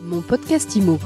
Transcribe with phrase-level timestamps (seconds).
[0.00, 0.98] Mon podcast IMO.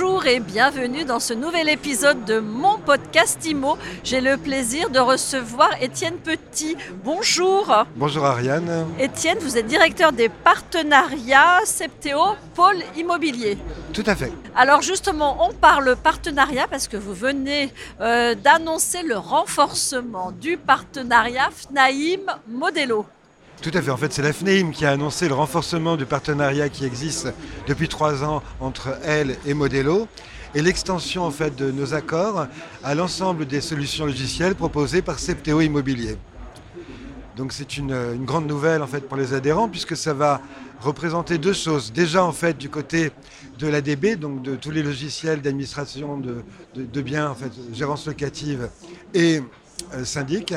[0.00, 3.76] Bonjour et bienvenue dans ce nouvel épisode de mon podcast IMO.
[4.04, 6.76] J'ai le plaisir de recevoir Étienne Petit.
[7.02, 7.84] Bonjour.
[7.96, 8.86] Bonjour Ariane.
[9.00, 12.20] Étienne, vous êtes directeur des partenariats Septéo
[12.54, 13.58] Pôle Immobilier.
[13.92, 14.32] Tout à fait.
[14.54, 21.48] Alors justement, on parle partenariat parce que vous venez euh, d'annoncer le renforcement du partenariat
[21.50, 23.04] FNAIM Modelo.
[23.60, 23.90] Tout à fait.
[23.90, 27.28] En fait, c'est la FNEIM qui a annoncé le renforcement du partenariat qui existe
[27.66, 30.06] depuis trois ans entre elle et Modelo
[30.54, 32.46] et l'extension en fait de nos accords
[32.84, 36.16] à l'ensemble des solutions logicielles proposées par Septéo Immobilier.
[37.36, 40.40] Donc c'est une, grande nouvelle en fait pour les adhérents puisque ça va
[40.80, 41.92] représenter deux choses.
[41.92, 43.10] Déjà en fait du côté
[43.58, 46.16] de l'ADB, donc de tous les logiciels d'administration
[46.76, 48.68] de biens, en fait, gérance locative
[49.14, 49.40] et
[49.94, 50.54] euh, syndic,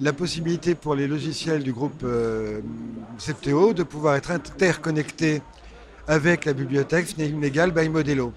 [0.00, 2.60] la possibilité pour les logiciels du groupe euh,
[3.18, 5.42] Septéo de pouvoir être interconnectés
[6.08, 8.32] avec la bibliothèque FNAIM Legal by Modelo.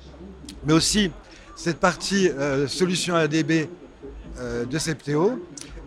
[0.66, 1.12] Mais aussi
[1.56, 3.68] cette partie euh, solution ADB
[4.40, 5.40] euh, de Septéo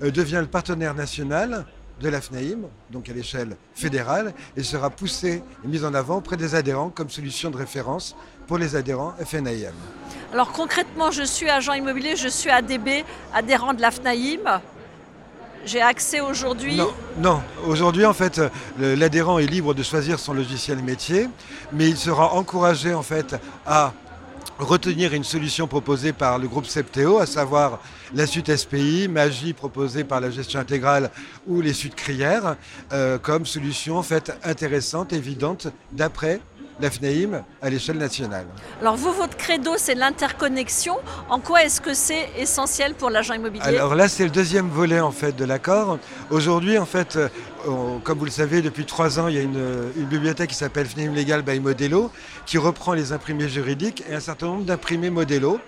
[0.03, 1.67] euh, devient le partenaire national
[2.01, 6.37] de la FNAIM, donc à l'échelle fédérale, et sera poussée et mise en avant auprès
[6.37, 8.15] des adhérents comme solution de référence
[8.47, 9.73] pour les adhérents FNAIM.
[10.33, 14.61] Alors concrètement, je suis agent immobilier, je suis ADB, adhérent de la FNAIM.
[15.67, 16.81] J'ai accès aujourd'hui.
[17.19, 18.41] Non, aujourd'hui en fait,
[18.79, 21.29] l'adhérent est libre de choisir son logiciel métier,
[21.73, 23.35] mais il sera encouragé en fait
[23.67, 23.93] à
[24.61, 27.81] retenir une solution proposée par le groupe Septéo, à savoir
[28.15, 31.11] la suite SPI, Magie proposée par la gestion intégrale
[31.49, 32.55] ou les suites Crières,
[32.93, 36.41] euh, comme solution en fait intéressante, évidente, d'après
[36.81, 38.47] la FNAIM à l'échelle nationale.
[38.81, 40.97] Alors vous, votre credo, c'est l'interconnexion.
[41.31, 43.63] En quoi est-ce que c'est essentiel pour l'agent immobilier?
[43.65, 45.99] Alors là, c'est le deuxième volet en fait de l'accord.
[46.31, 47.29] Aujourd'hui, en fait, euh,
[47.67, 50.57] on- comme vous le savez, depuis trois ans, il y a une, une bibliothèque qui
[50.57, 52.11] s'appelle FNIM Legal by Modelo,
[52.45, 55.59] qui reprend les imprimés juridiques et un certain nombre d'imprimés Modelo.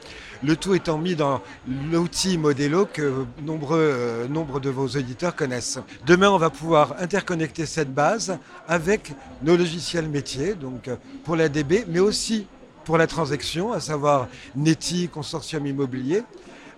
[0.44, 1.43] Le tout étant mis dans
[1.91, 5.81] l'outil Modelo que nombreux, euh, nombre de vos auditeurs connaissent.
[6.06, 8.38] Demain, on va pouvoir interconnecter cette base
[8.69, 9.12] avec
[9.43, 10.94] nos logiciels métiers, donc euh,
[11.25, 12.47] pour la DB, mais aussi
[12.84, 16.22] pour la transaction, à savoir Neti, Consortium Immobilier,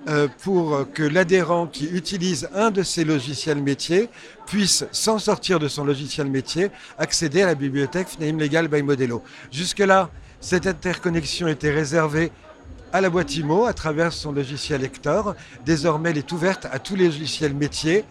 [0.09, 4.09] euh, pour que l'adhérent qui utilise un de ces logiciels métiers
[4.47, 9.23] puisse, sans sortir de son logiciel métier, accéder à la bibliothèque FNAIM Legal by Modelo.
[9.53, 10.09] Jusque-là,
[10.41, 12.33] cette interconnexion était réservée
[12.93, 15.35] à la boîte IMO à travers son logiciel Hector.
[15.65, 18.05] Désormais, elle est ouverte à tous les logiciels métiers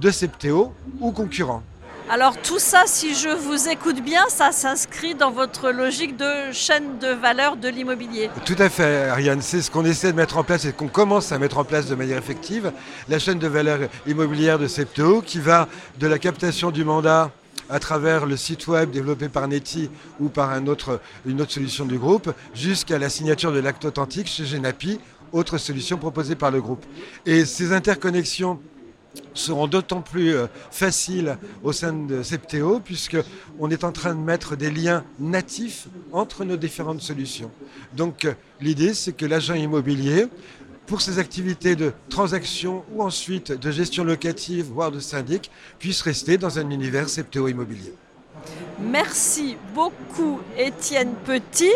[0.00, 1.62] de Septéo ou concurrents.
[2.08, 6.98] Alors tout ça, si je vous écoute bien, ça s'inscrit dans votre logique de chaîne
[7.00, 8.30] de valeur de l'immobilier.
[8.44, 9.42] Tout à fait, Ariane.
[9.42, 11.86] C'est ce qu'on essaie de mettre en place et qu'on commence à mettre en place
[11.86, 12.70] de manière effective.
[13.08, 15.66] La chaîne de valeur immobilière de Septéo qui va
[15.98, 17.32] de la captation du mandat
[17.70, 19.90] à travers le site web développé par Neti
[20.20, 21.00] ou par une autre
[21.48, 25.00] solution du groupe, jusqu'à la signature de l'acte authentique chez Genapi,
[25.32, 26.84] autre solution proposée par le groupe.
[27.24, 28.60] Et ces interconnexions
[29.34, 33.16] seront d'autant plus euh, faciles au sein de Septéo puisque
[33.58, 37.50] on est en train de mettre des liens natifs entre nos différentes solutions.
[37.94, 40.26] Donc euh, l'idée c'est que l'agent immobilier
[40.86, 46.38] pour ses activités de transaction ou ensuite de gestion locative voire de syndic puisse rester
[46.38, 47.94] dans un univers Septéo immobilier.
[48.80, 51.72] Merci beaucoup Étienne Petit,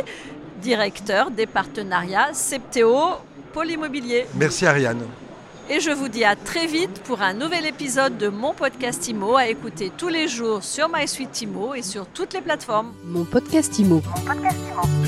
[0.63, 2.97] directeur des partenariats Septéo
[3.53, 4.27] Pôle Immobilier.
[4.35, 5.03] Merci Ariane.
[5.73, 9.37] Et je vous dis à très vite pour un nouvel épisode de mon podcast IMO
[9.37, 12.93] à écouter tous les jours sur MySuite IMO et sur toutes les plateformes.
[13.05, 14.03] Mon podcast IMO.
[14.05, 15.00] Mon podcast IMO.